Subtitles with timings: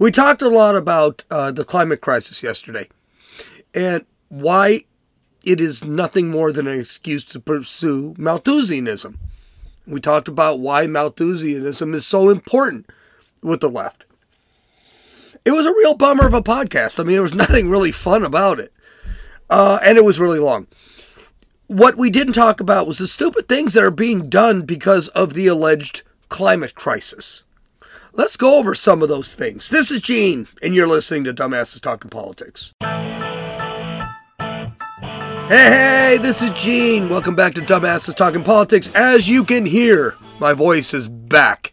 [0.00, 2.88] We talked a lot about uh, the climate crisis yesterday
[3.74, 4.84] and why
[5.44, 9.18] it is nothing more than an excuse to pursue Malthusianism.
[9.86, 12.88] We talked about why Malthusianism is so important
[13.42, 14.04] with the left.
[15.44, 16.98] It was a real bummer of a podcast.
[16.98, 18.72] I mean, there was nothing really fun about it.
[19.50, 20.66] Uh, and it was really long.
[21.66, 25.34] What we didn't talk about was the stupid things that are being done because of
[25.34, 27.42] the alleged climate crisis.
[28.12, 29.70] Let's go over some of those things.
[29.70, 32.74] This is Gene, and you're listening to Dumbasses Talking Politics.
[32.80, 33.36] Hey,
[35.48, 37.08] hey, this is Gene.
[37.08, 38.92] Welcome back to Dumbasses Talking Politics.
[38.96, 41.72] As you can hear, my voice is back.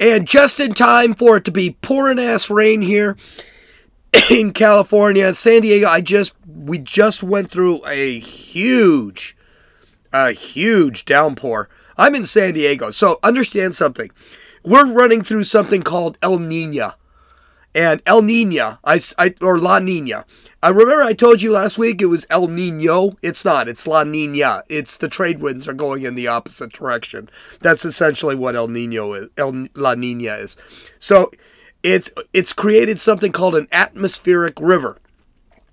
[0.00, 3.16] And just in time for it to be pouring ass rain here
[4.30, 9.36] in California, San Diego, I just we just went through a huge
[10.12, 11.68] a huge downpour.
[11.96, 14.10] I'm in San Diego, so understand something
[14.62, 16.94] we're running through something called El Nino.
[17.74, 20.26] And El Nino, I, I, or La Nina.
[20.62, 23.16] I remember I told you last week it was El Nino.
[23.22, 23.66] It's not.
[23.66, 24.62] It's La Nina.
[24.68, 27.30] It's the trade winds are going in the opposite direction.
[27.60, 29.28] That's essentially what El Nino is.
[29.38, 30.56] El La Nina is.
[30.98, 31.30] So
[31.82, 34.98] it's it's created something called an atmospheric river.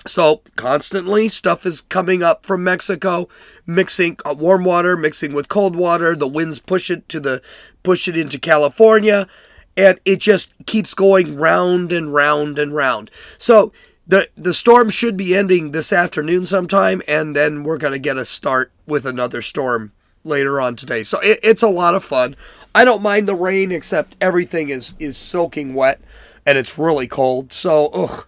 [0.08, 3.28] So constantly stuff is coming up from Mexico,
[3.66, 6.16] mixing uh, warm water, mixing with cold water.
[6.16, 7.42] The winds push it to the
[7.84, 9.28] push it into California,
[9.76, 13.12] and it just keeps going round and round and round.
[13.38, 13.74] So
[14.08, 18.26] the the storm should be ending this afternoon sometime, and then we're gonna get a
[18.26, 19.92] start with another storm
[20.24, 21.04] later on today.
[21.04, 22.38] So it, it's a lot of fun.
[22.74, 26.00] I don't mind the rain, except everything is is soaking wet,
[26.46, 27.52] and it's really cold.
[27.52, 28.26] So ugh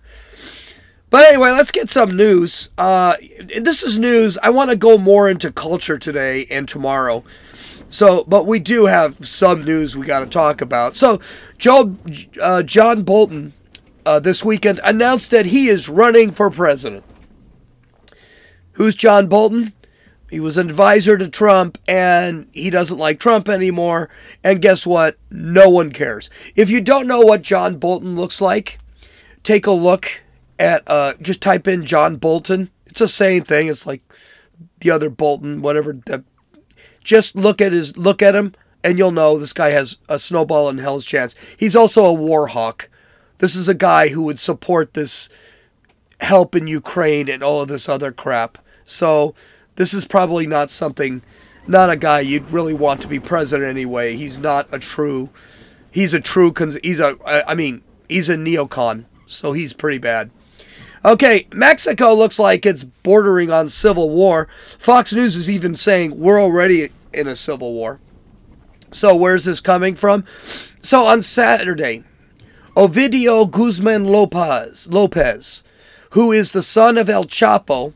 [1.11, 2.71] but anyway, let's get some news.
[2.77, 3.17] Uh,
[3.59, 4.37] this is news.
[4.41, 7.23] I want to go more into culture today and tomorrow.
[7.89, 10.95] So, but we do have some news we got to talk about.
[10.95, 11.19] So,
[11.57, 11.97] Joe,
[12.41, 13.51] uh, John Bolton
[14.05, 17.03] uh, this weekend announced that he is running for president.
[18.73, 19.73] Who's John Bolton?
[20.29, 24.09] He was an advisor to Trump and he doesn't like Trump anymore.
[24.45, 25.17] And guess what?
[25.29, 26.29] No one cares.
[26.55, 28.79] If you don't know what John Bolton looks like,
[29.43, 30.21] take a look
[30.61, 32.69] at uh, just type in John Bolton.
[32.85, 33.67] It's the same thing.
[33.67, 34.01] It's like
[34.79, 35.93] the other Bolton, whatever.
[35.93, 36.23] The,
[37.03, 40.69] just look at his look at him, and you'll know this guy has a snowball
[40.69, 41.35] in hell's chance.
[41.57, 42.89] He's also a war hawk.
[43.39, 45.27] This is a guy who would support this
[46.19, 48.59] help in Ukraine and all of this other crap.
[48.85, 49.33] So
[49.77, 51.23] this is probably not something,
[51.65, 54.15] not a guy you'd really want to be president anyway.
[54.15, 55.31] He's not a true,
[55.89, 60.29] he's a true, he's a, I mean, he's a neocon, so he's pretty bad.
[61.03, 64.47] Okay, Mexico looks like it's bordering on civil war.
[64.77, 67.99] Fox News is even saying we're already in a civil war.
[68.91, 70.25] So, where's this coming from?
[70.83, 72.03] So, on Saturday,
[72.75, 75.63] Ovidio Guzman Lopez, Lopez,
[76.11, 77.93] who is the son of El Chapo,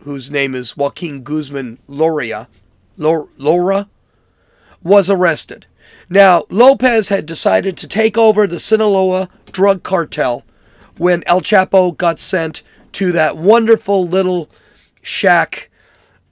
[0.00, 2.48] whose name is Joaquin Guzman Loria,
[2.98, 3.88] Lora,
[4.82, 5.66] was arrested.
[6.10, 10.44] Now, Lopez had decided to take over the Sinaloa drug cartel
[11.02, 14.48] when El Chapo got sent to that wonderful little
[15.02, 15.68] shack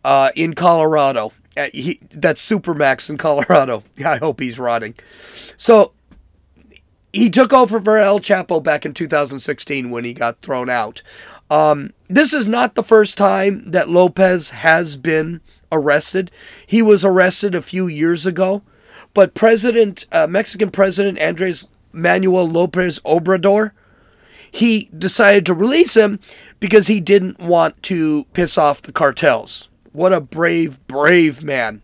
[0.04, 1.32] uh, in Colorado.
[1.56, 3.82] Uh, he, that's Supermax in Colorado.
[4.04, 4.94] I hope he's rotting.
[5.56, 5.92] So
[7.12, 11.03] he took over for El Chapo back in 2016 when he got thrown out.
[11.50, 15.41] Um, this is not the first time that Lopez has been
[15.72, 16.30] arrested.
[16.64, 18.62] He was arrested a few years ago,
[19.14, 23.72] but President, uh, Mexican President Andres Manuel Lopez Obrador
[24.50, 26.21] he decided to release him
[26.59, 29.69] because he didn't want to piss off the cartels.
[29.93, 31.83] What a brave, brave man.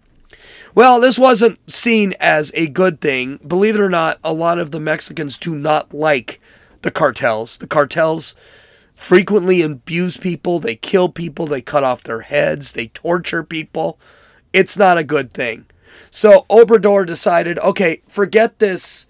[0.75, 3.39] Well, this wasn't seen as a good thing.
[3.47, 6.41] Believe it or not, a lot of the Mexicans do not like
[6.83, 7.57] the cartels.
[7.57, 8.37] The cartels
[8.95, 13.99] frequently abuse people, they kill people, they cut off their heads, they torture people.
[14.53, 15.67] It's not a good thing.
[16.11, 19.07] So Obrador decided, okay, forget this,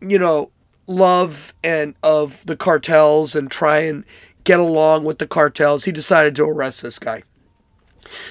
[0.00, 0.50] you know,
[0.88, 4.04] love and of the cartels and try and
[4.42, 7.22] get along with the cartels, he decided to arrest this guy.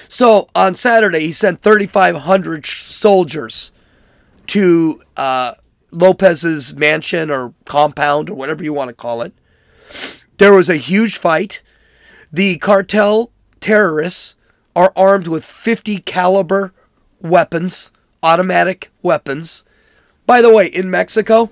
[0.08, 3.72] So on Saturday, he sent 3,500 soldiers
[4.48, 5.54] to uh,
[5.92, 9.32] Lopez's mansion or compound or whatever you want to call it.
[10.38, 11.62] There was a huge fight.
[12.32, 13.30] The cartel
[13.60, 14.34] terrorists
[14.74, 16.72] are armed with 50 caliber
[17.20, 19.64] weapons, automatic weapons.
[20.26, 21.50] By the way, in Mexico,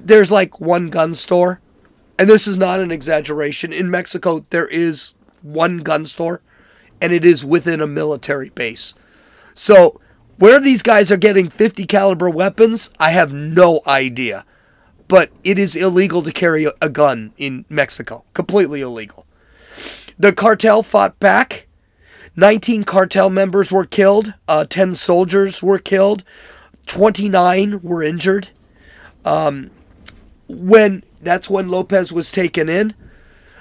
[0.00, 1.60] there's like one gun store,
[2.18, 3.72] and this is not an exaggeration.
[3.72, 6.40] In Mexico, there is one gun store,
[7.00, 8.94] and it is within a military base.
[9.54, 10.00] So
[10.38, 14.44] where these guys are getting 50 caliber weapons, I have no idea.
[15.08, 18.24] but it is illegal to carry a gun in Mexico.
[18.32, 19.26] Completely illegal.
[20.18, 21.66] The cartel fought back.
[22.34, 26.24] 19 cartel members were killed, uh, 10 soldiers were killed,
[26.86, 28.48] 29 were injured.
[29.26, 29.70] Um,
[30.52, 32.94] when that's when Lopez was taken in.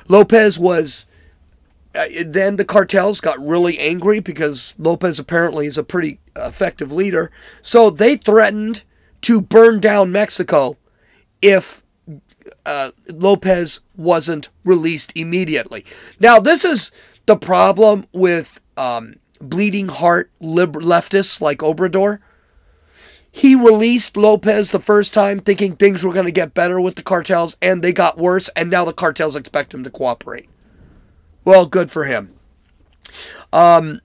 [0.08, 1.06] Lopez was
[1.94, 7.32] uh, then the cartels got really angry because Lopez apparently is a pretty effective leader.
[7.62, 8.84] So they threatened
[9.22, 10.78] to burn down Mexico
[11.42, 11.84] if
[12.66, 15.86] uh, Lopez wasn't released immediately.
[16.20, 16.92] Now, this is
[17.26, 22.20] the problem with um, bleeding heart leftists like Obrador.
[23.32, 27.04] He released Lopez the first time thinking things were going to get better with the
[27.04, 30.50] cartels, and they got worse, and now the cartels expect him to cooperate.
[31.46, 32.34] Well, good for him.
[33.54, 34.02] Um,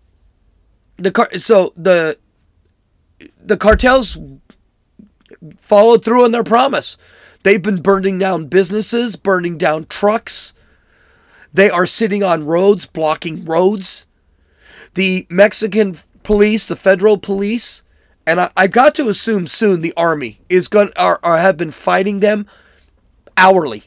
[0.96, 2.18] the car- so the
[3.42, 4.18] the cartels
[5.58, 6.96] followed through on their promise.
[7.42, 10.52] They've been burning down businesses, burning down trucks.
[11.52, 14.06] They are sitting on roads, blocking roads.
[14.94, 17.82] The Mexican police, the federal police,
[18.26, 21.70] and I, I got to assume soon the army is going are, are have been
[21.70, 22.46] fighting them
[23.36, 23.84] hourly.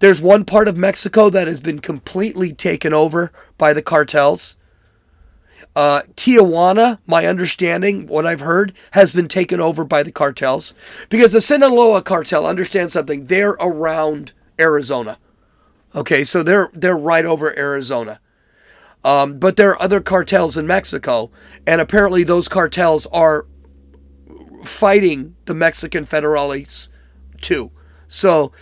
[0.00, 4.56] There's one part of Mexico that has been completely taken over by the cartels.
[5.76, 10.74] Uh, Tijuana, my understanding, what I've heard, has been taken over by the cartels
[11.10, 13.26] because the Sinaloa cartel understands something.
[13.26, 15.18] They're around Arizona.
[15.94, 18.20] Okay, so they're they're right over Arizona.
[19.04, 21.30] Um, but there are other cartels in Mexico,
[21.66, 23.46] and apparently those cartels are
[24.64, 26.88] fighting the Mexican federales
[27.40, 27.70] too.
[28.08, 28.52] So,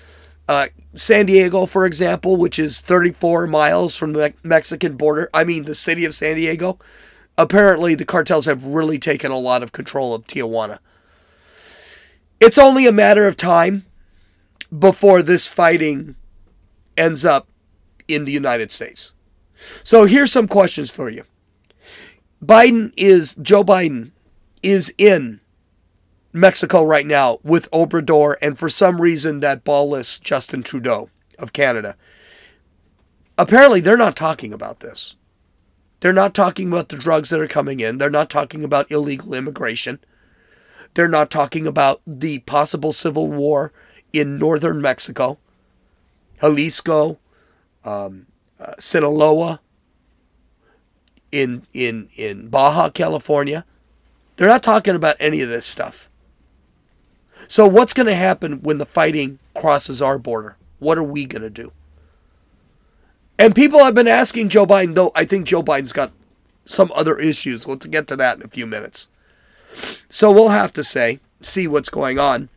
[0.48, 5.64] uh, San Diego, for example, which is 34 miles from the Mexican border, I mean,
[5.64, 6.78] the city of San Diego,
[7.36, 10.78] apparently the cartels have really taken a lot of control of Tijuana.
[12.40, 13.84] It's only a matter of time
[14.76, 16.14] before this fighting
[16.96, 17.48] ends up
[18.06, 19.12] in the United States.
[19.84, 21.24] So here's some questions for you.
[22.44, 24.12] Biden is, Joe Biden
[24.62, 25.40] is in
[26.32, 31.96] Mexico right now with Obrador and for some reason that ballless Justin Trudeau of Canada.
[33.36, 35.16] Apparently, they're not talking about this.
[36.00, 37.98] They're not talking about the drugs that are coming in.
[37.98, 39.98] They're not talking about illegal immigration.
[40.94, 43.72] They're not talking about the possible civil war
[44.12, 45.38] in northern Mexico,
[46.40, 47.18] Jalisco,
[47.84, 48.26] um,
[48.78, 49.60] Sinaloa,
[51.32, 53.64] in in in Baja California.
[54.36, 56.08] They're not talking about any of this stuff.
[57.48, 60.56] So what's going to happen when the fighting crosses our border?
[60.78, 61.72] What are we going to do?
[63.38, 66.12] And people have been asking Joe Biden, though I think Joe Biden's got
[66.64, 67.66] some other issues.
[67.66, 69.08] We'll get to that in a few minutes.
[70.08, 72.48] So we'll have to say, see what's going on.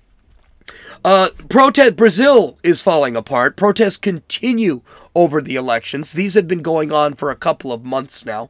[1.04, 3.58] Uh, protest Brazil is falling apart.
[3.58, 4.82] Protests continue
[5.16, 6.14] over the elections.
[6.14, 8.50] These have been going on for a couple of months now.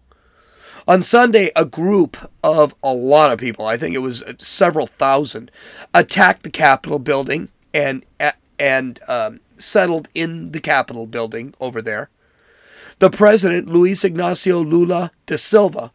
[0.87, 5.51] On Sunday, a group of a lot of people, I think it was several thousand,
[5.93, 8.03] attacked the Capitol building and
[8.59, 12.09] and um, settled in the Capitol building over there.
[12.99, 15.91] The president, Luiz Ignacio Lula da Silva,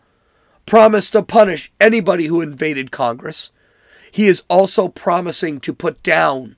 [0.67, 3.53] promised to punish anybody who invaded Congress.
[4.11, 6.57] He is also promising to put down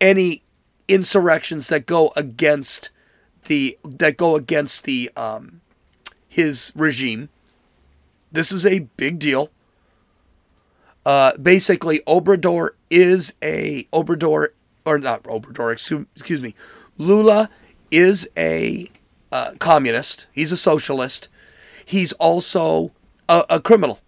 [0.00, 0.42] any
[0.88, 2.90] insurrections that go against
[3.46, 5.60] the that go against the um,
[6.28, 7.28] his regime.
[8.32, 9.50] This is a big deal.
[11.04, 14.48] Uh, basically, Obrador is a Obrador
[14.84, 15.72] or not Obrador.
[15.72, 16.54] Excuse, excuse me.
[16.98, 17.48] Lula
[17.90, 18.90] is a
[19.32, 20.26] uh, communist.
[20.32, 21.28] He's a socialist.
[21.84, 22.92] He's also
[23.28, 24.00] a, a criminal.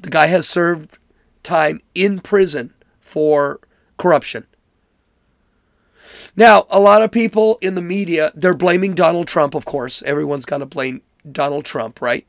[0.00, 0.98] The guy has served
[1.42, 3.60] time in prison for
[3.96, 4.46] corruption.
[6.36, 10.02] Now, a lot of people in the media, they're blaming Donald Trump, of course.
[10.04, 12.26] Everyone's got to blame Donald Trump, right?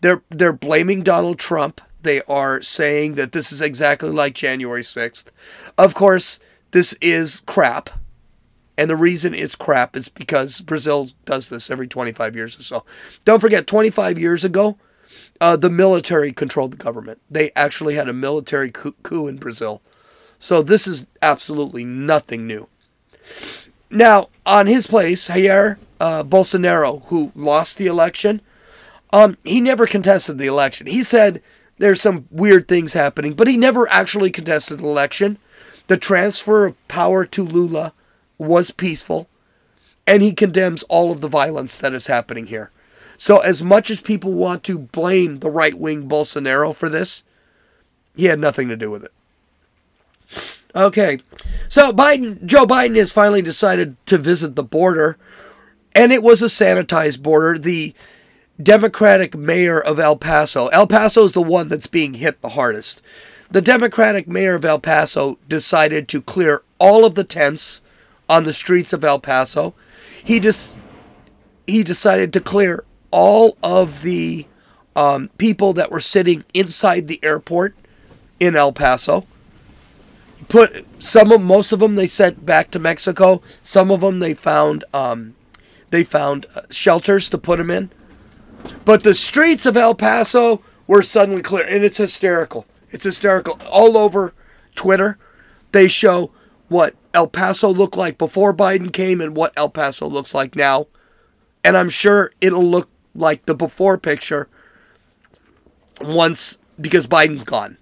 [0.00, 1.80] They're they're blaming Donald Trump.
[2.02, 5.26] They are saying that this is exactly like January 6th.
[5.76, 6.40] Of course,
[6.70, 7.90] this is crap.
[8.78, 12.84] And the reason it's crap is because Brazil does this every 25 years or so.
[13.26, 14.78] Don't forget, 25 years ago,
[15.40, 17.20] uh, the military controlled the government.
[17.30, 19.80] They actually had a military coup, in Brazil.
[20.38, 22.68] So this is absolutely nothing new.
[23.90, 28.40] Now, on his place, Jair uh, Bolsonaro, who lost the election,
[29.12, 30.86] um, he never contested the election.
[30.86, 31.42] He said
[31.78, 35.38] there's some weird things happening, but he never actually contested the election.
[35.88, 37.92] The transfer of power to Lula
[38.38, 39.28] was peaceful,
[40.06, 42.70] and he condemns all of the violence that is happening here.
[43.22, 47.22] So, as much as people want to blame the right wing Bolsonaro for this,
[48.16, 49.12] he had nothing to do with it.
[50.74, 51.18] Okay.
[51.68, 55.18] So Biden, Joe Biden has finally decided to visit the border,
[55.94, 57.58] and it was a sanitized border.
[57.58, 57.92] The
[58.62, 63.02] Democratic mayor of El Paso, El Paso is the one that's being hit the hardest.
[63.50, 67.82] The Democratic mayor of El Paso decided to clear all of the tents
[68.30, 69.74] on the streets of El Paso.
[70.24, 70.78] He just
[71.66, 74.46] he decided to clear all of the
[74.96, 77.74] um, people that were sitting inside the airport
[78.38, 79.26] in El Paso.
[80.48, 83.40] Put some of most of them they sent back to Mexico.
[83.62, 85.34] Some of them they found um,
[85.90, 87.90] they found uh, shelters to put them in.
[88.84, 92.66] But the streets of El Paso were suddenly clear, and it's hysterical.
[92.90, 93.58] It's hysterical.
[93.70, 94.34] All over
[94.74, 95.18] Twitter,
[95.72, 96.32] they show
[96.68, 100.86] what El Paso looked like before Biden came and what El Paso looks like now.
[101.62, 104.48] And I'm sure it'll look like the before picture
[106.00, 107.76] once because Biden's gone.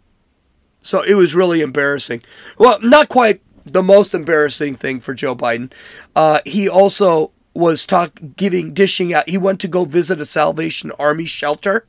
[0.81, 2.23] So it was really embarrassing.
[2.57, 5.73] Well, not quite the most embarrassing thing for Joe Biden.
[6.17, 9.29] Uh, he also was talk giving dishing out.
[9.29, 11.87] He went to go visit a Salvation Army shelter,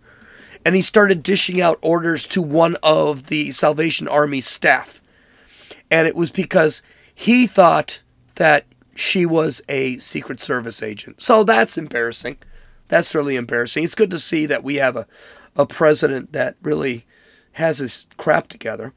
[0.66, 5.02] and he started dishing out orders to one of the Salvation Army staff,
[5.90, 6.82] and it was because
[7.14, 8.02] he thought
[8.36, 8.66] that
[8.96, 11.22] she was a Secret Service agent.
[11.22, 12.38] So that's embarrassing.
[12.90, 13.84] That's really embarrassing.
[13.84, 15.08] It's good to see that we have a,
[15.56, 17.06] a president that really
[17.54, 18.94] has his crap together.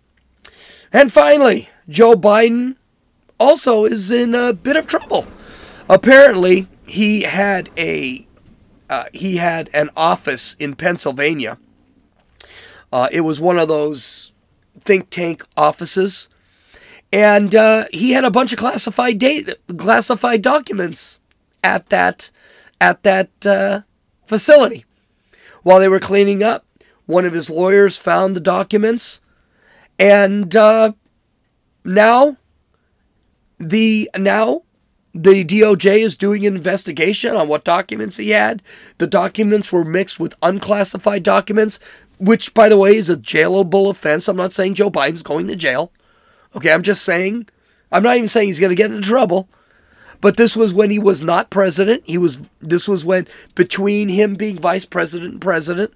[0.93, 2.77] And finally, Joe Biden
[3.39, 5.27] also is in a bit of trouble.
[5.89, 8.27] Apparently, he had a
[8.91, 11.59] uh, he had an office in Pennsylvania.
[12.93, 14.33] Uh, it was one of those
[14.81, 16.29] think tank offices,
[17.11, 21.21] and uh, he had a bunch of classified data, classified documents
[21.65, 22.31] at that
[22.83, 23.83] at that uh,
[24.27, 24.85] facility.
[25.63, 26.67] While they were cleaning up,
[27.07, 29.21] one of his lawyers found the documents,
[30.01, 30.93] and uh,
[31.85, 32.37] now
[33.59, 34.63] the now
[35.15, 38.63] the DOJ is doing an investigation on what documents he had.
[38.99, 41.79] The documents were mixed with unclassified documents,
[42.19, 44.27] which, by the way, is a jailable offense.
[44.27, 45.93] I'm not saying Joe Biden's going to jail.
[46.57, 47.47] Okay, I'm just saying,
[47.93, 49.49] I'm not even saying he's going to get into trouble.
[50.23, 52.05] But this was when he was not president.
[52.07, 52.41] He was.
[52.61, 53.27] This was when
[53.57, 55.93] between him being vice president and president.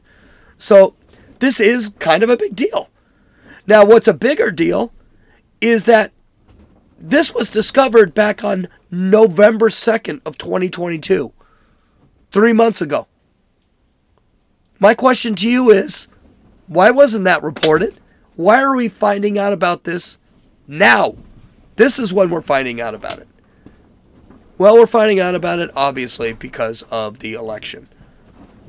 [0.59, 0.95] So
[1.39, 2.91] this is kind of a big deal.
[3.69, 4.93] Now, what's a bigger deal
[5.61, 6.13] is that
[6.99, 11.33] this was discovered back on November 2nd of 2022,
[12.33, 13.07] three months ago.
[14.81, 16.09] My question to you is
[16.67, 18.01] why wasn't that reported?
[18.35, 20.19] Why are we finding out about this
[20.67, 21.15] now?
[21.77, 23.29] This is when we're finding out about it.
[24.59, 27.89] Well, we're finding out about it obviously because of the election.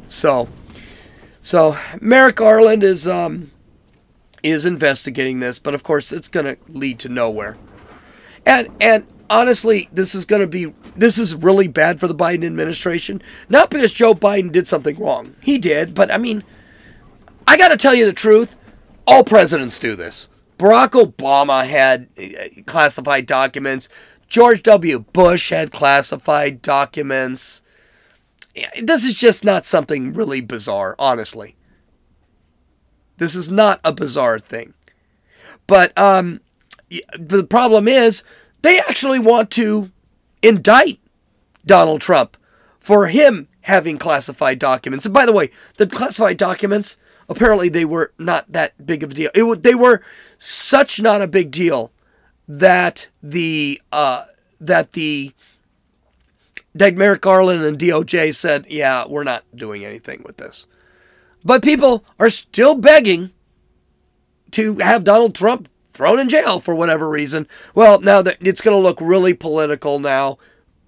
[0.08, 0.50] So,
[1.42, 3.52] so Merrick Garland is um,
[4.44, 7.58] is investigating this, but of course it's going to lead to nowhere.
[8.46, 12.46] And and honestly, this is going to be this is really bad for the Biden
[12.46, 13.22] administration.
[13.50, 15.36] Not because Joe Biden did something wrong.
[15.42, 16.44] He did, but I mean,
[17.48, 18.56] I got to tell you the truth.
[19.06, 20.28] All presidents do this.
[20.58, 23.88] Barack Obama had uh, classified documents.
[24.28, 25.00] George W.
[25.00, 27.62] Bush had classified documents.
[28.82, 31.56] This is just not something really bizarre, honestly.
[33.18, 34.74] This is not a bizarre thing.
[35.66, 36.42] But um,
[37.18, 38.24] the problem is
[38.62, 39.92] they actually want to
[40.42, 41.00] indict
[41.66, 42.38] Donald Trump
[42.80, 45.06] for him having classified documents.
[45.06, 46.98] And by the way, the classified documents
[47.30, 49.32] apparently they were not that big of a deal.
[49.34, 50.02] It, they were
[50.38, 51.92] such not a big deal
[52.48, 54.26] that the uh,
[54.60, 55.34] that the
[56.74, 60.68] that Merrick Garland and DOJ said, "Yeah, we're not doing anything with this."
[61.44, 63.32] But people are still begging
[64.52, 67.48] to have Donald Trump thrown in jail for whatever reason.
[67.74, 70.38] Well, now that it's going to look really political now.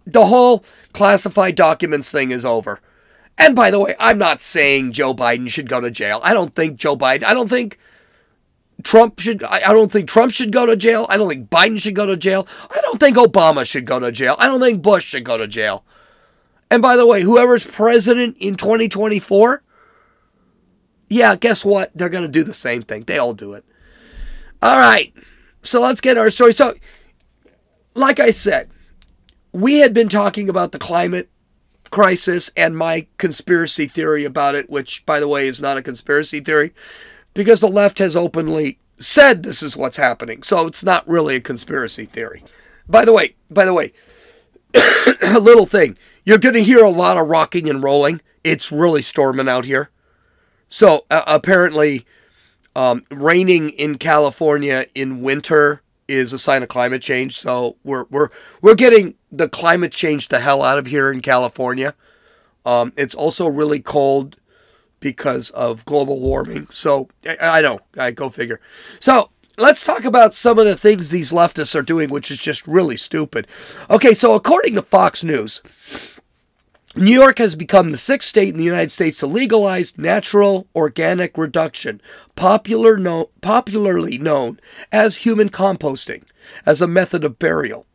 [0.06, 2.80] The whole classified documents thing is over.
[3.38, 6.20] And by the way, I'm not saying Joe Biden should go to jail.
[6.24, 7.80] I don't think Joe Biden, I don't think
[8.84, 11.06] Trump should, I don't think Trump should go to jail.
[11.10, 12.48] I don't think Biden should go to jail.
[12.70, 14.36] I don't think Obama should go to jail.
[14.40, 15.84] I don't think Bush should go to jail.
[16.72, 19.64] And by the way, whoever's president in 2024,
[21.10, 21.92] yeah, guess what?
[21.96, 23.04] They're going to do the same thing.
[23.04, 23.66] They all do it.
[24.62, 25.14] All right.
[25.64, 26.54] So let's get our story.
[26.54, 26.76] So,
[27.96, 28.70] like I said,
[29.52, 31.30] we had been talking about the climate
[31.90, 36.40] crisis and my conspiracy theory about it, which, by the way, is not a conspiracy
[36.40, 36.72] theory
[37.40, 40.44] because the left has openly said this is what's happening.
[40.44, 42.44] So it's not really a conspiracy theory.
[42.86, 43.94] By the way, by the way,
[44.76, 45.98] a little thing.
[46.26, 48.20] You're going to hear a lot of rocking and rolling.
[48.44, 49.90] It's really storming out here.
[50.68, 52.06] So uh, apparently,
[52.76, 57.40] um, raining in California in winter is a sign of climate change.
[57.40, 58.28] So we're we're
[58.62, 61.96] we're getting the climate change the hell out of here in California.
[62.66, 64.36] Um, it's also really cold
[65.00, 66.68] because of global warming.
[66.70, 67.10] So
[67.42, 68.60] I, know, I go figure.
[69.00, 72.66] So let's talk about some of the things these leftists are doing, which is just
[72.68, 73.48] really stupid.
[73.90, 75.62] Okay, so according to Fox News,
[76.96, 81.38] New York has become the sixth state in the United States to legalize natural organic
[81.38, 82.02] reduction,
[82.36, 84.60] popular no, popularly known
[84.92, 86.24] as human composting,
[86.66, 87.86] as a method of burial.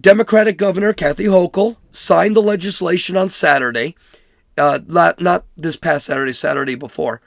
[0.00, 3.94] Democratic Governor Kathy Hochul signed the legislation on Saturday,
[4.56, 7.20] uh, not, not this past Saturday, Saturday before.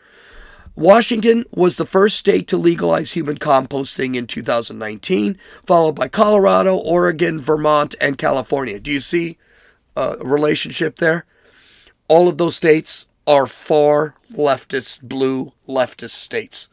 [0.76, 7.42] Washington was the first state to legalize human composting in 2019, followed by Colorado, Oregon,
[7.42, 8.80] Vermont, and California.
[8.80, 9.40] Do you see
[9.96, 11.26] a relationship there?
[12.08, 16.70] All of those states are far leftist, blue leftist states.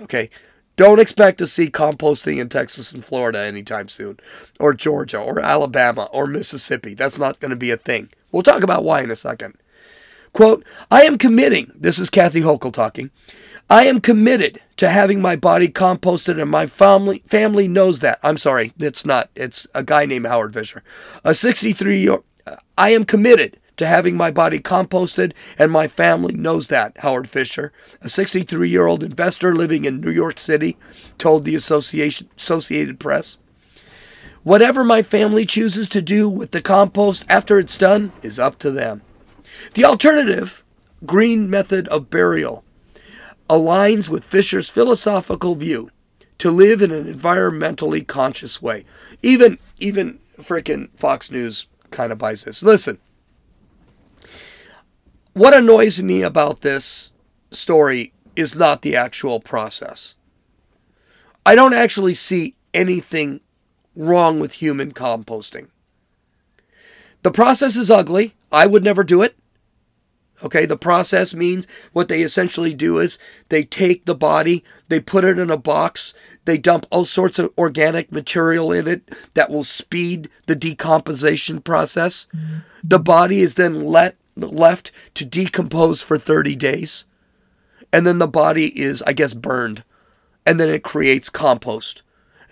[0.00, 0.28] Okay.
[0.76, 4.18] Don't expect to see composting in Texas and Florida anytime soon,
[4.58, 6.94] or Georgia, or Alabama, or Mississippi.
[6.94, 8.10] That's not going to be a thing.
[8.30, 9.54] We'll talk about why in a second.
[10.32, 13.10] Quote, I am committing, this is Kathy Hochul talking,
[13.68, 18.18] I am committed to having my body composted and my family family knows that.
[18.22, 19.30] I'm sorry, it's not.
[19.34, 20.82] It's a guy named Howard Fisher.
[21.22, 22.18] A 63 year
[22.76, 27.72] I am committed to having my body composted and my family knows that, Howard Fisher,
[28.00, 30.76] a 63-year-old investor living in New York City,
[31.18, 33.38] told the Association Associated Press.
[34.42, 38.70] Whatever my family chooses to do with the compost after it's done is up to
[38.70, 39.02] them.
[39.74, 40.62] The alternative,
[41.06, 42.64] green method of burial,
[43.48, 45.90] aligns with Fisher's philosophical view
[46.38, 48.84] to live in an environmentally conscious way.
[49.22, 52.62] Even even frickin' Fox News kind of buys this.
[52.62, 52.98] Listen,
[55.34, 57.12] what annoys me about this
[57.50, 60.14] story is not the actual process.
[61.44, 63.40] I don't actually see anything
[63.94, 65.68] wrong with human composting.
[67.22, 68.34] The process is ugly.
[68.50, 69.36] I would never do it.
[70.42, 75.24] Okay, the process means what they essentially do is they take the body, they put
[75.24, 79.64] it in a box, they dump all sorts of organic material in it that will
[79.64, 82.26] speed the decomposition process.
[82.34, 82.58] Mm-hmm.
[82.82, 87.04] The body is then let left to decompose for 30 days.
[87.92, 89.84] And then the body is, I guess, burned.
[90.46, 92.02] And then it creates compost.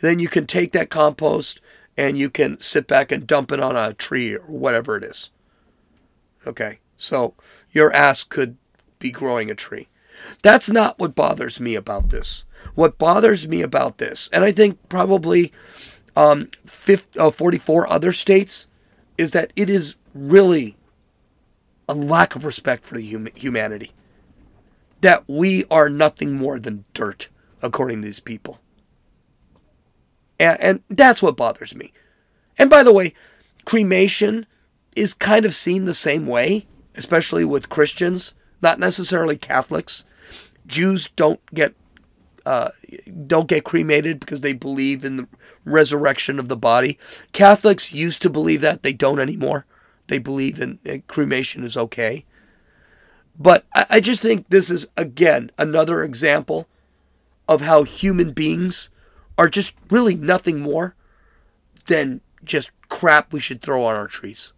[0.00, 1.60] Then you can take that compost
[1.96, 5.30] and you can sit back and dump it on a tree or whatever it is.
[6.46, 7.34] Okay, so
[7.72, 8.56] your ass could
[8.98, 9.88] be growing a tree.
[10.42, 12.44] That's not what bothers me about this.
[12.74, 15.52] What bothers me about this, and I think probably
[16.14, 18.68] um, 50, uh, 44 other states,
[19.16, 20.76] is that it is really
[21.88, 23.92] a lack of respect for the hum- humanity.
[25.00, 27.28] That we are nothing more than dirt,
[27.62, 28.60] according to these people.
[30.38, 31.92] And, and that's what bothers me.
[32.58, 33.14] And by the way,
[33.64, 34.46] cremation
[34.94, 40.04] is kind of seen the same way, especially with Christians, not necessarily Catholics.
[40.66, 41.74] Jews don't get
[42.46, 42.70] uh,
[43.26, 45.28] don't get cremated because they believe in the
[45.64, 46.98] resurrection of the body.
[47.32, 49.66] Catholics used to believe that; they don't anymore.
[50.08, 52.24] They believe in, in cremation is okay.
[53.38, 56.68] But I, I just think this is again another example
[57.48, 58.90] of how human beings
[59.36, 60.94] are just really nothing more
[61.86, 64.52] than just crap we should throw on our trees.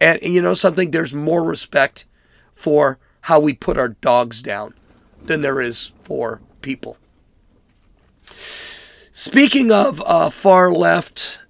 [0.00, 0.90] And, you know something?
[0.90, 2.06] There's more respect
[2.54, 4.74] for how we put our dogs down
[5.22, 6.96] than there is for people.
[9.12, 11.40] Speaking of uh, far left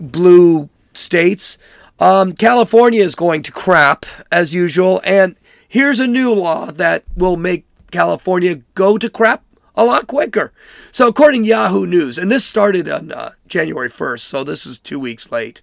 [0.00, 1.58] blue states,
[1.98, 5.36] um, California is going to crap as usual, and
[5.68, 10.52] here's a new law that will make California go to crap a lot quicker.
[10.92, 14.78] So, according to Yahoo News, and this started on uh, January 1st, so this is
[14.78, 15.62] two weeks late.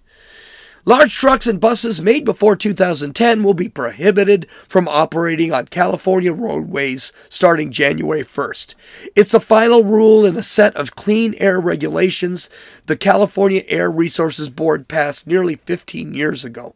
[0.86, 7.10] Large trucks and buses made before 2010 will be prohibited from operating on California roadways
[7.30, 8.74] starting January 1st.
[9.16, 12.50] It's the final rule in a set of clean air regulations
[12.84, 16.74] the California Air Resources Board passed nearly 15 years ago.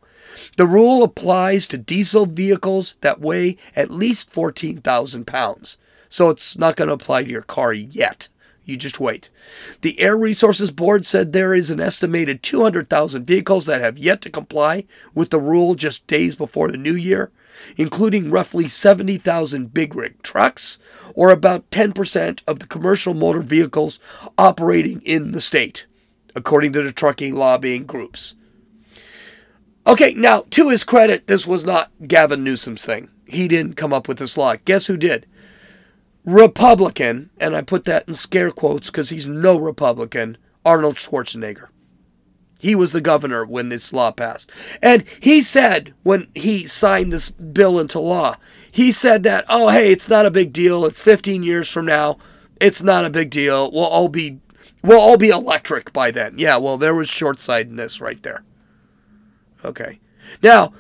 [0.57, 5.77] The rule applies to diesel vehicles that weigh at least 14,000 pounds,
[6.09, 8.29] so it's not going to apply to your car yet.
[8.69, 9.31] You just wait.
[9.81, 14.31] The Air Resources Board said there is an estimated 200,000 vehicles that have yet to
[14.31, 17.33] comply with the rule just days before the new year,
[17.79, 20.79] including roughly 70,000 big rig trucks,
[21.15, 24.01] or about 10% of the commercial motor vehicles
[24.37, 25.87] operating in the state,
[26.37, 28.35] according to the trucking lobbying groups.
[29.87, 33.09] Okay, now, to his credit, this was not Gavin Newsom's thing.
[33.25, 34.57] He didn't come up with this law.
[34.67, 35.25] Guess who did?
[36.29, 41.69] Republican, and I put that in scare quotes because he's no Republican, Arnold Schwarzenegger.
[42.59, 44.51] He was the governor when this law passed.
[44.83, 48.37] And he said, when he signed this bill into law,
[48.71, 50.85] he said that, oh, hey, it's not a big deal.
[50.85, 52.19] It's 15 years from now.
[52.61, 53.71] It's not a big deal.
[53.73, 54.39] We'll all be,
[54.83, 56.35] we'll all be electric by then.
[56.37, 58.45] Yeah, well, there was short sightedness right there.
[59.65, 59.99] Okay.
[60.43, 60.75] Now,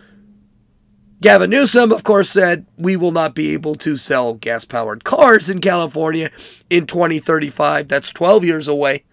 [1.21, 5.51] Gavin Newsom, of course, said we will not be able to sell gas powered cars
[5.51, 6.31] in California
[6.71, 7.89] in 2035.
[7.89, 9.05] That's 12 years away.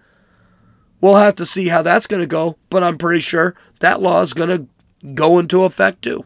[1.02, 4.22] We'll have to see how that's going to go, but I'm pretty sure that law
[4.22, 4.68] is going to
[5.14, 6.26] go into effect too.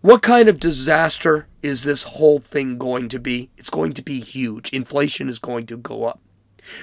[0.00, 3.50] What kind of disaster is this whole thing going to be?
[3.56, 4.72] It's going to be huge.
[4.72, 6.20] Inflation is going to go up.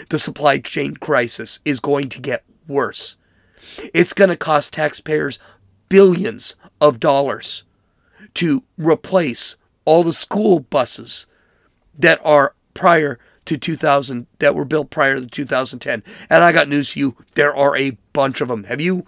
[0.09, 3.17] The supply chain crisis is going to get worse.
[3.93, 5.39] It's going to cost taxpayers
[5.89, 7.63] billions of dollars
[8.35, 11.25] to replace all the school buses
[11.97, 16.03] that are prior to 2000 that were built prior to 2010.
[16.29, 18.65] And I got news for you, there are a bunch of them.
[18.65, 19.05] Have you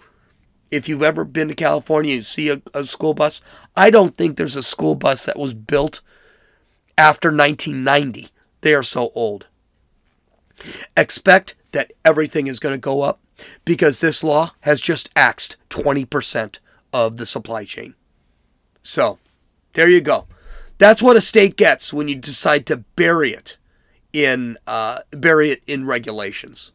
[0.70, 3.40] if you've ever been to California and see a, a school bus,
[3.76, 6.02] I don't think there's a school bus that was built
[6.96, 8.28] after 1990.
[8.60, 9.46] They are so old.
[10.96, 13.20] Expect that everything is going to go up
[13.64, 16.58] because this law has just axed 20%
[16.92, 17.94] of the supply chain.
[18.82, 19.18] So,
[19.74, 20.26] there you go.
[20.78, 23.56] That's what a state gets when you decide to bury it
[24.12, 26.72] in uh, bury it in regulations.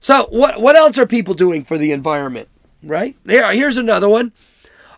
[0.00, 2.48] So, what what else are people doing for the environment?
[2.82, 3.16] Right?
[3.26, 4.32] Here, here's another one,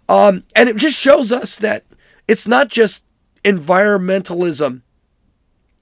[0.09, 1.85] um, and it just shows us that
[2.27, 3.05] it's not just
[3.45, 4.83] environmentalism.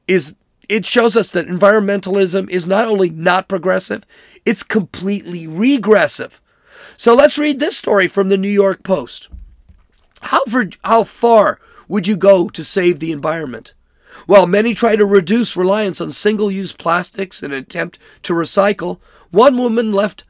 [0.09, 0.35] Is
[0.69, 4.05] it shows us that environmentalism is not only not progressive,
[4.45, 6.41] it's completely regressive.
[7.03, 9.29] So let's read this story from the New York Post.
[10.21, 13.75] How, for, how far would you go to save the environment?
[14.27, 19.01] While many try to reduce reliance on single use plastics in an attempt to recycle,
[19.33, 20.23] one woman left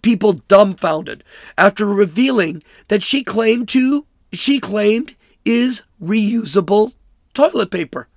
[0.00, 1.22] people dumbfounded
[1.58, 6.94] after revealing that she claimed to she claimed is reusable
[7.34, 8.08] toilet paper.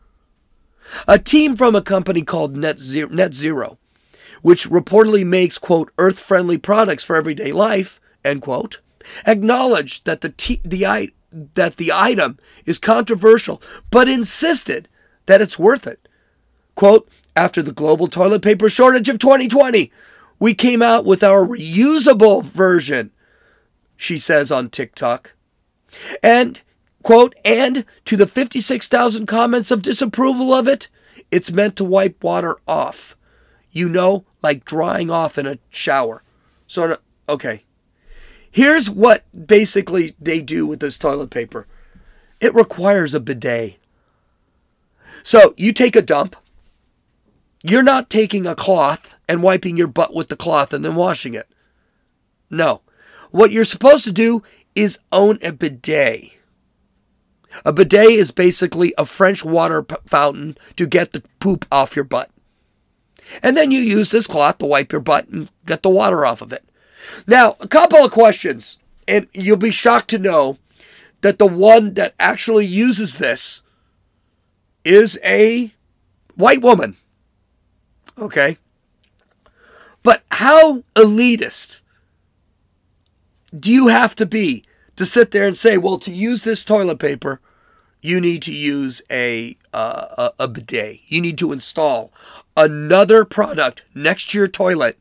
[1.06, 3.78] A team from a company called Net Zero, Net Zero
[4.42, 8.80] which reportedly makes, quote, earth friendly products for everyday life, end quote,
[9.26, 14.88] acknowledged that the, t- the, that the item is controversial, but insisted
[15.26, 16.08] that it's worth it.
[16.76, 19.92] Quote, after the global toilet paper shortage of 2020,
[20.40, 23.12] we came out with our reusable version,
[23.98, 25.34] she says on TikTok.
[26.24, 26.62] And,
[27.04, 30.88] quote, and to the 56,000 comments of disapproval of it,
[31.32, 33.16] it's meant to wipe water off
[33.72, 36.24] you know, like drying off in a shower.
[36.68, 37.64] Sort of, okay.
[38.52, 41.68] Here's what basically they do with this toilet paper
[42.40, 43.76] it requires a bidet.
[45.24, 46.36] So you take a dump.
[47.62, 51.34] You're not taking a cloth and wiping your butt with the cloth and then washing
[51.34, 51.50] it.
[52.50, 52.82] No.
[53.32, 54.42] What you're supposed to do
[54.74, 56.32] is own a bidet.
[57.66, 62.06] A bidet is basically a French water p- fountain to get the poop off your
[62.06, 62.30] butt.
[63.42, 66.42] And then you use this cloth to wipe your butt and get the water off
[66.42, 66.64] of it.
[67.28, 70.58] Now, a couple of questions, and you'll be shocked to know
[71.22, 73.62] that the one that actually uses this
[74.84, 75.74] is a
[76.36, 76.98] white woman.
[78.18, 78.58] Okay?
[80.04, 81.82] But how elitist
[83.58, 84.64] do you have to be
[84.96, 87.42] to sit there and say, well, to use this toilet paper,
[88.02, 91.02] you need to use a, uh, a, a bidet.
[91.08, 92.12] You need to install
[92.56, 95.00] another product next to your toilet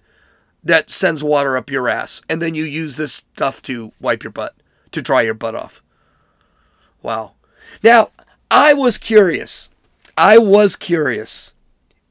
[0.65, 4.33] that sends water up your ass, and then you use this stuff to wipe your
[4.33, 4.55] butt,
[4.93, 5.83] to dry your butt off.
[7.03, 7.33] Wow.
[7.83, 8.11] Now,
[8.51, 9.69] I was curious.
[10.17, 11.53] I was curious.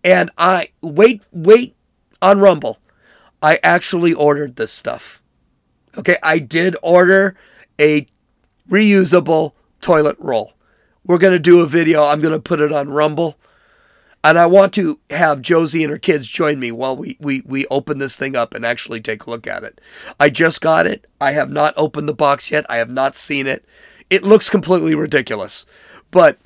[0.03, 1.75] And I wait wait
[2.21, 2.79] on Rumble.
[3.41, 5.21] I actually ordered this stuff.
[5.97, 7.35] Okay, I did order
[7.79, 8.07] a
[8.69, 10.53] reusable toilet roll.
[11.07, 12.03] We're going to do a video.
[12.03, 13.37] I'm going to put it on Rumble.
[14.23, 17.65] And I want to have Josie and her kids join me while we, we, we
[17.67, 19.79] open this thing up and actually take a look at it.
[20.19, 21.07] I just got it.
[21.21, 22.65] I have not opened the box yet.
[22.69, 23.63] I have not seen it.
[24.09, 25.65] It looks completely ridiculous,
[26.11, 26.39] but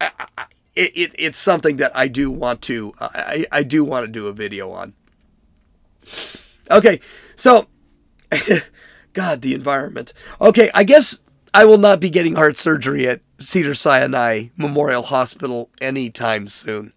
[0.00, 0.44] I, I,
[0.76, 4.32] it, it's something that I do want to I, I do want to do a
[4.32, 4.94] video on.
[6.70, 7.00] Okay,
[7.36, 7.66] so
[9.12, 10.12] God, the environment.
[10.40, 11.20] Okay, I guess
[11.54, 16.92] I will not be getting heart surgery at Cedar Sinai Memorial Hospital anytime soon.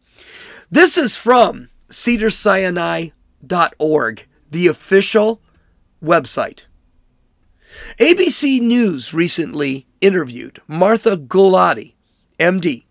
[0.69, 5.41] This is from cedarsinai.org, the official
[6.03, 6.65] website.
[7.99, 11.93] ABC News recently interviewed Martha Gulati,
[12.39, 12.83] MD,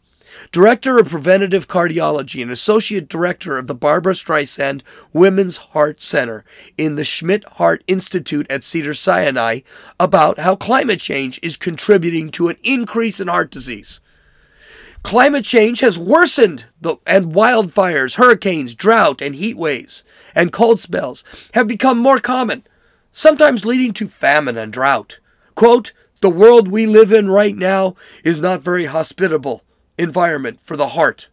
[0.52, 4.82] Director of Preventative Cardiology and Associate Director of the Barbra Streisand
[5.12, 6.44] Women's Heart Center
[6.76, 9.60] in the Schmidt Heart Institute at Cedar Sinai,
[10.00, 14.00] about how climate change is contributing to an increase in heart disease.
[15.04, 20.02] Climate change has worsened, the, and wildfires, hurricanes, drought, and heat waves
[20.34, 21.22] and cold spells
[21.54, 22.66] have become more common,
[23.12, 25.20] sometimes leading to famine and drought.
[25.54, 29.62] Quote, the world we live in right now is not very hospitable
[30.00, 31.28] environment for the heart,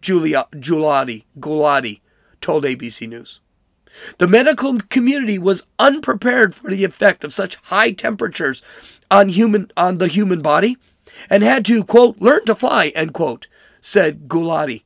[0.00, 2.00] Julia Giulotti, Gulati
[2.40, 3.40] told ABC News.
[4.18, 8.62] The medical community was unprepared for the effect of such high temperatures
[9.10, 10.78] on human on the human body
[11.28, 13.46] and had to quote learn to fly end quote
[13.80, 14.82] said Gulati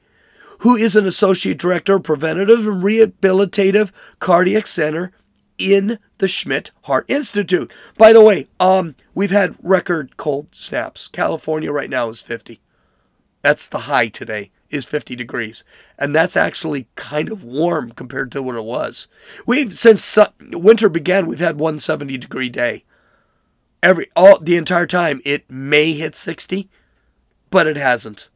[0.61, 5.12] who is an associate director of preventative and rehabilitative cardiac center
[5.59, 7.73] in the Schmidt Heart Institute.
[7.97, 11.09] By the way, um, we've had record cold snaps.
[11.09, 12.61] California right now is 50.
[13.47, 15.63] That's the high today is 50 degrees,
[15.97, 19.07] and that's actually kind of warm compared to what it was.
[19.47, 20.19] We've since
[20.51, 22.83] winter began, we've had 170 degree day.
[23.85, 26.69] Every all the entire time it may hit 60,
[27.49, 28.31] but it hasn't.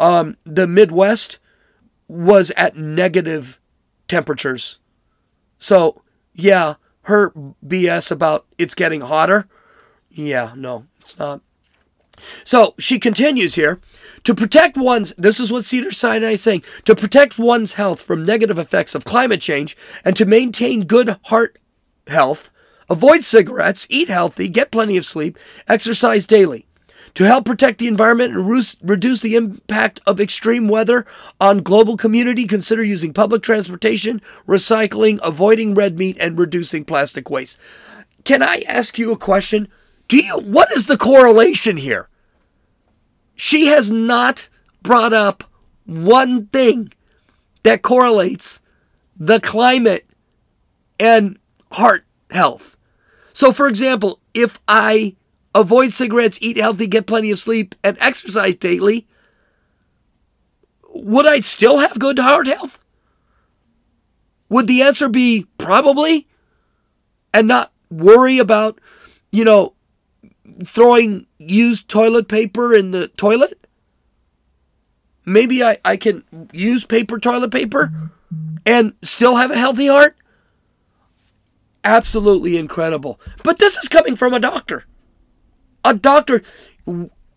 [0.00, 1.38] Um, the Midwest
[2.08, 3.60] was at negative
[4.08, 4.78] temperatures.
[5.58, 6.00] So
[6.32, 7.30] yeah, her
[7.62, 9.48] BS about it's getting hotter.
[10.08, 11.42] Yeah, no, it's not.
[12.44, 13.80] So she continues here
[14.24, 18.24] to protect one's, this is what Cedar Sinai is saying, to protect one's health from
[18.24, 21.58] negative effects of climate change and to maintain good heart
[22.06, 22.50] health,
[22.88, 26.66] avoid cigarettes, eat healthy, get plenty of sleep, exercise daily.
[27.14, 28.44] To help protect the environment and
[28.82, 31.06] reduce the impact of extreme weather
[31.40, 37.56] on global community, consider using public transportation, recycling, avoiding red meat, and reducing plastic waste.
[38.24, 39.68] Can I ask you a question?
[40.08, 42.08] Do you what is the correlation here?
[43.34, 44.48] She has not
[44.82, 45.44] brought up
[45.86, 46.92] one thing
[47.62, 48.60] that correlates
[49.16, 50.06] the climate
[51.00, 51.38] and
[51.72, 52.76] heart health.
[53.32, 55.16] So for example, if I
[55.54, 59.06] avoid cigarettes, eat healthy, get plenty of sleep, and exercise daily,
[60.94, 62.78] would I still have good heart health?
[64.48, 66.28] Would the answer be probably?
[67.32, 68.80] And not worry about,
[69.32, 69.74] you know,
[70.64, 73.66] throwing used toilet paper in the toilet?
[75.26, 77.92] Maybe I, I can use paper toilet paper
[78.66, 80.16] and still have a healthy heart?
[81.82, 83.20] Absolutely incredible.
[83.42, 84.84] But this is coming from a doctor.
[85.84, 86.42] A doctor,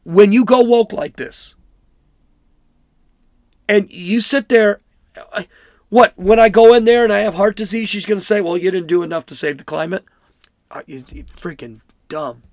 [0.03, 1.55] when you go woke like this,
[3.67, 4.79] and you sit there,
[5.89, 8.39] what, when I go in there and I have heart disease, she's going to say,
[8.39, 10.05] well, you didn't do enough to save the climate?
[10.71, 12.43] Uh, You're freaking dumb.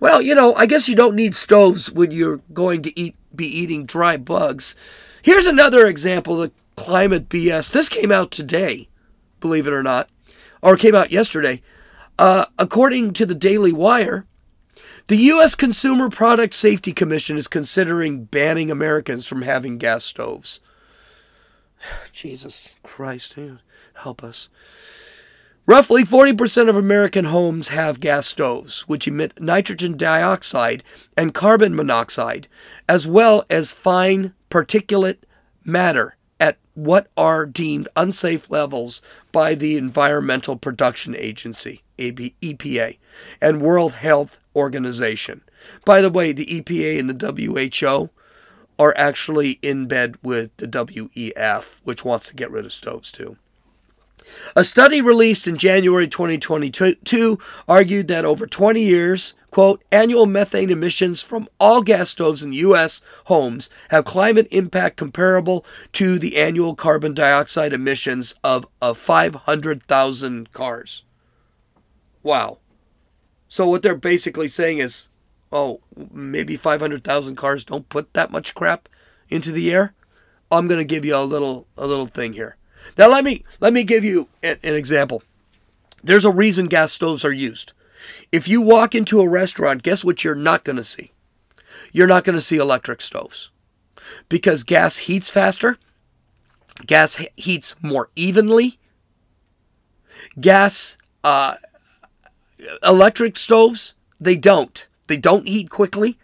[0.00, 3.46] Well, you know, I guess you don't need stoves when you're going to eat be
[3.46, 4.74] eating dry bugs.
[5.22, 7.70] Here's another example of climate BS.
[7.72, 8.88] This came out today,
[9.38, 10.08] believe it or not,
[10.62, 11.62] or came out yesterday.
[12.18, 14.26] Uh, according to the Daily Wire,
[15.06, 15.54] the U.S.
[15.54, 20.60] Consumer Product Safety Commission is considering banning Americans from having gas stoves.
[22.12, 23.36] Jesus Christ,
[23.94, 24.48] help us.
[25.66, 30.82] Roughly 40% of American homes have gas stoves, which emit nitrogen dioxide
[31.16, 32.48] and carbon monoxide,
[32.88, 35.18] as well as fine particulate
[35.64, 41.82] matter at what are deemed unsafe levels by the Environmental Production Agency.
[42.00, 42.98] EPA,
[43.40, 45.42] and World Health Organization.
[45.84, 48.10] By the way, the EPA and the WHO
[48.78, 53.36] are actually in bed with the WEF, which wants to get rid of stoves too.
[54.56, 57.38] A study released in January 2022
[57.68, 63.00] argued that over 20 years, quote, annual methane emissions from all gas stoves in U.S.
[63.26, 71.04] homes have climate impact comparable to the annual carbon dioxide emissions of, of 500,000 cars.
[72.22, 72.58] Wow.
[73.48, 75.08] So what they're basically saying is,
[75.50, 75.80] oh,
[76.12, 78.88] maybe 500,000 cars don't put that much crap
[79.28, 79.94] into the air.
[80.50, 82.56] I'm going to give you a little a little thing here.
[82.96, 85.22] Now let me let me give you an, an example.
[86.02, 87.72] There's a reason gas stoves are used.
[88.32, 91.12] If you walk into a restaurant, guess what you're not going to see?
[91.92, 93.50] You're not going to see electric stoves.
[94.28, 95.78] Because gas heats faster,
[96.86, 98.78] gas heats more evenly,
[100.40, 101.54] gas uh,
[102.82, 104.86] electric stoves, they don't.
[105.06, 106.18] They don't heat quickly.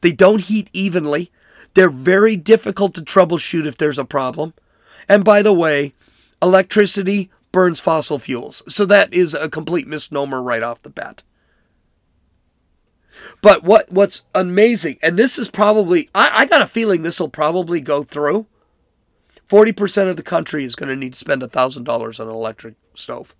[0.00, 1.30] They don't heat evenly.
[1.74, 4.54] They're very difficult to troubleshoot if there's a problem.
[5.08, 5.94] And by the way,
[6.42, 8.62] electricity burns fossil fuels.
[8.68, 11.22] So that is a complete misnomer right off the bat.
[13.42, 17.28] But what what's amazing, and this is probably I, I got a feeling this will
[17.28, 18.46] probably go through.
[19.46, 22.34] Forty percent of the country is going to need to spend thousand dollars on an
[22.34, 23.34] electric stove.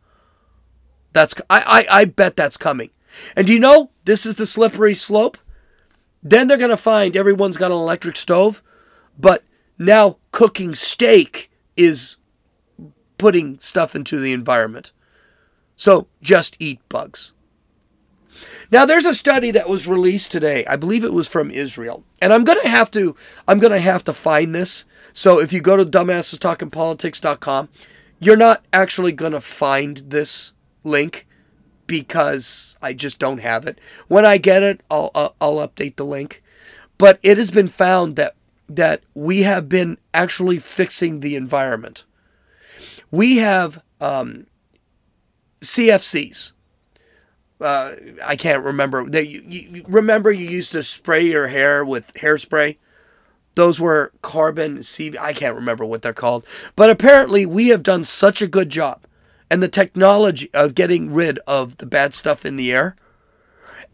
[1.13, 2.91] That's I, I I bet that's coming.
[3.37, 5.39] And do you know this is the slippery slope?
[6.23, 8.63] Then they're going to find everyone's got an electric stove,
[9.19, 9.43] but
[9.79, 12.17] now cooking steak is
[13.21, 14.93] putting stuff into the environment.
[15.77, 17.33] So just eat bugs.
[18.73, 20.65] Now there's a study that was released today.
[20.67, 22.05] I believe it was from Israel.
[22.23, 23.15] And I'm going to have to
[23.47, 24.87] I'm going to have to find this.
[25.13, 27.69] So if you go to dumbassestalkingpolitics.com,
[28.19, 30.53] you're not actually going to find this
[30.83, 31.27] link
[31.87, 33.79] because I just don't have it.
[34.09, 36.43] When I get it, I'll, I'll, I'll update the link.
[36.97, 38.35] But it has been found that
[38.69, 42.05] that we have been actually fixing the environment.
[43.11, 44.47] We have um,
[45.61, 46.53] CFCs.
[47.61, 47.93] Uh,
[48.25, 49.09] I can't remember.
[49.09, 52.77] They, you, you, remember you used to spray your hair with hairspray?
[53.55, 55.19] Those were carbon CV.
[55.19, 56.47] I can't remember what they're called.
[56.77, 59.05] But apparently, we have done such a good job
[59.51, 62.97] and the technology of getting rid of the bad stuff in the air.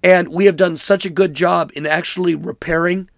[0.02, 3.08] And we have done such a good job in actually repairing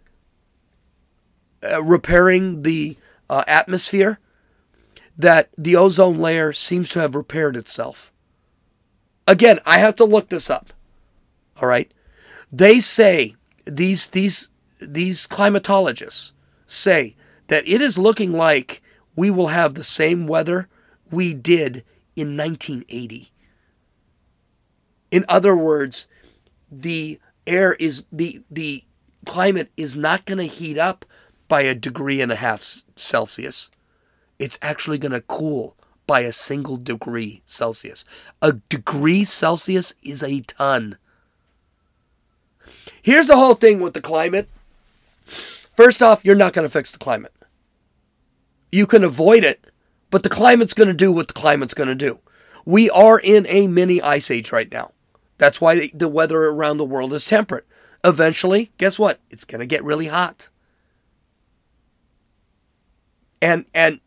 [1.62, 2.96] uh, repairing the
[3.28, 4.20] uh, atmosphere
[5.18, 8.12] that the ozone layer seems to have repaired itself.
[9.26, 10.72] Again, I have to look this up.
[11.60, 11.92] All right?
[12.52, 13.34] They say
[13.66, 14.48] these these
[14.80, 16.32] these climatologists
[16.66, 17.16] say
[17.48, 18.80] that it is looking like
[19.16, 20.68] we will have the same weather
[21.10, 23.32] we did in 1980.
[25.10, 26.06] In other words,
[26.70, 28.84] the air is the the
[29.26, 31.04] climate is not going to heat up
[31.48, 33.70] by a degree and a half Celsius.
[34.38, 38.04] It's actually going to cool by a single degree Celsius.
[38.40, 40.96] A degree Celsius is a ton.
[43.02, 44.48] Here's the whole thing with the climate.
[45.76, 47.34] First off, you're not going to fix the climate.
[48.70, 49.68] You can avoid it
[50.10, 52.18] but the climate's going to do what the climate's going to do.
[52.64, 54.92] We are in a mini ice age right now.
[55.38, 57.66] That's why the weather around the world is temperate.
[58.04, 59.20] Eventually, guess what?
[59.30, 60.48] It's going to get really hot.
[63.40, 64.00] And and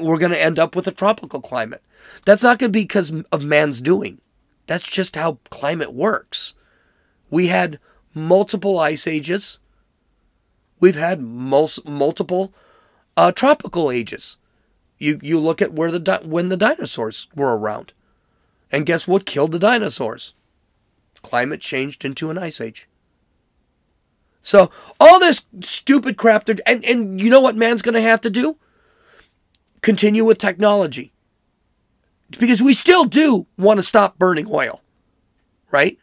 [0.00, 1.82] we're going to end up with a tropical climate.
[2.24, 4.20] That's not going to be because of man's doing.
[4.66, 6.54] That's just how climate works.
[7.30, 7.78] We had
[8.14, 9.58] multiple ice ages.
[10.80, 12.52] We've had mul- multiple
[13.16, 14.36] uh, tropical ages.
[14.98, 17.92] You you look at where the di- when the dinosaurs were around,
[18.70, 20.34] and guess what killed the dinosaurs?
[21.22, 22.88] Climate changed into an ice age.
[24.42, 28.30] So all this stupid crap, and and you know what man's going to have to
[28.30, 28.56] do?
[29.80, 31.12] Continue with technology,
[32.30, 34.82] because we still do want to stop burning oil,
[35.70, 35.98] right?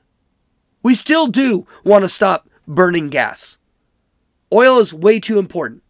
[0.82, 3.58] We still do want to stop burning gas.
[4.54, 5.84] Oil is way too important.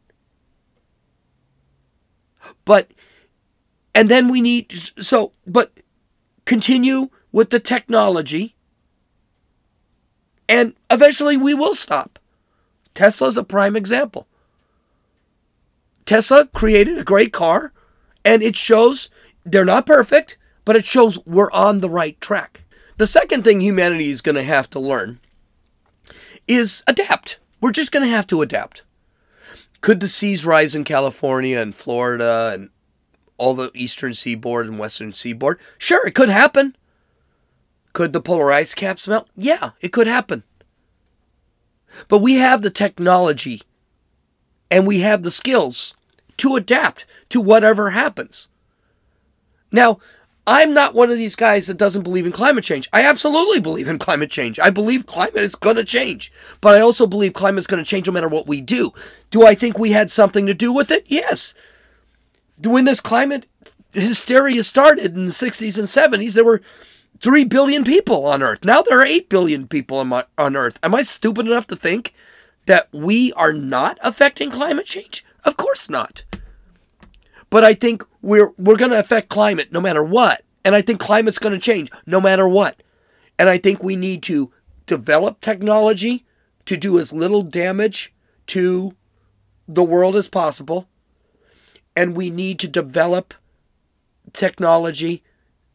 [2.66, 2.92] But,
[3.94, 5.72] and then we need, so, but
[6.46, 8.56] continue with the technology,
[10.50, 12.18] and eventually we will stop.
[12.94, 14.28] Tesla's a prime example.
[16.06, 17.74] Tesla created a great car,
[18.26, 19.10] and it shows
[19.46, 22.64] they're not perfect, but it shows we're on the right track.
[22.98, 25.20] The second thing humanity is going to have to learn
[26.48, 27.40] is adapt.
[27.62, 28.84] We're just going to have to adapt.
[29.82, 32.70] Could the seas rise in California and Florida and
[33.38, 35.60] all the eastern seaboard and western seaboard?
[35.78, 36.76] Sure, it could happen.
[37.94, 39.30] Could the polar ice caps melt?
[39.36, 40.44] Yeah, it could happen.
[42.08, 43.62] But we have the technology
[44.72, 45.94] and we have the skills
[46.38, 48.48] to adapt to whatever happens.
[49.72, 50.00] Now,
[50.48, 52.88] I'm not one of these guys that doesn't believe in climate change.
[52.94, 54.60] I absolutely believe in climate change.
[54.60, 56.32] I believe climate is going to change.
[56.62, 58.94] But I also believe climate is going to change no matter what we do.
[59.32, 61.04] Do I think we had something to do with it?
[61.08, 61.56] Yes.
[62.64, 63.48] When this climate
[63.92, 66.62] hysteria started in the 60s and 70s, there were
[67.24, 68.64] 3 billion people on Earth.
[68.64, 69.98] Now there are 8 billion people
[70.38, 70.78] on Earth.
[70.84, 72.14] Am I stupid enough to think
[72.68, 75.26] that we are not affecting climate change?
[75.44, 76.24] Of course not.
[77.56, 80.44] But I think we're we're going to affect climate no matter what.
[80.66, 82.84] And I think climate's going to change no matter what.
[83.40, 84.52] And I think we need to
[84.88, 86.26] develop technology
[86.66, 88.14] to do as little damage
[88.48, 88.94] to
[89.70, 90.90] the world as possible.
[91.96, 93.34] And we need to develop
[94.34, 95.24] technology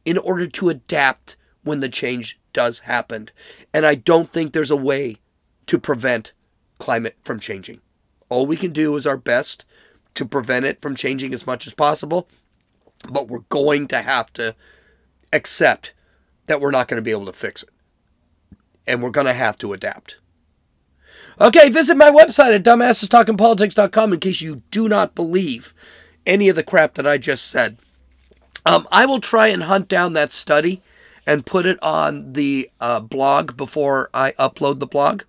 [0.04, 3.30] in order to adapt when the change does happen.
[3.72, 5.16] And I don't think there's a way
[5.64, 6.34] to prevent
[6.78, 7.80] climate from changing.
[8.28, 9.64] All we can do is our best
[10.14, 12.28] to prevent it from changing as much as possible.
[13.08, 14.54] But we're going to have to
[15.32, 15.92] accept
[16.46, 17.70] that we're not going to be able to fix it.
[18.86, 20.18] and we're going to have to adapt.
[21.40, 25.72] Okay, visit my website at dumbassestalkingpolitics.com in case you do not believe
[26.26, 27.78] any of the crap that I just said.
[28.66, 30.82] Um, I will try and hunt down that study
[31.26, 35.22] and put it on the uh, blog before I upload the blog.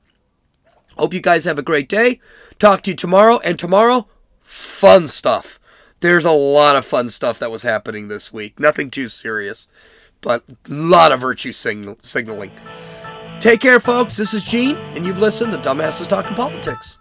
[0.98, 2.20] Hope you guys have a great day.
[2.60, 3.40] Talk to you tomorrow.
[3.40, 4.08] And tomorrow,
[4.52, 5.60] fun stuff.
[6.02, 8.60] There's a lot of fun stuff that was happening this week.
[8.60, 9.68] Nothing too serious,
[10.20, 12.52] but a lot of virtue signal- signaling.
[13.40, 14.18] Take care, folks.
[14.18, 16.98] This is Gene, and you've listened to Dumbasses Talking Politics.